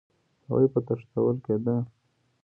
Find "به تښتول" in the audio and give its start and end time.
0.73-1.35